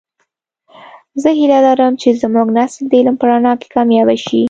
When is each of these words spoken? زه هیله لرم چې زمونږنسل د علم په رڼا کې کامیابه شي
زه 1.21 1.29
هیله 1.39 1.59
لرم 1.65 1.93
چې 2.01 2.19
زمونږنسل 2.21 2.83
د 2.87 2.93
علم 2.99 3.15
په 3.19 3.25
رڼا 3.29 3.53
کې 3.59 3.67
کامیابه 3.75 4.15
شي 4.25 4.39